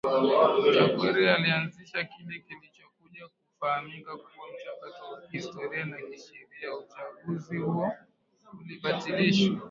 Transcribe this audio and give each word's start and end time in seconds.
Chakwera 0.75 1.29
alianzisha 1.35 2.03
kile 2.03 2.39
kilichokuja 2.39 3.27
kufahamika 3.27 4.17
kuwa 4.17 4.45
mchakato 4.53 5.03
wa 5.13 5.21
kihistoria 5.21 5.85
wa 5.95 6.11
kisheriaUchaguzi 6.11 7.57
huo 7.57 7.91
ulibatilishwa 8.61 9.57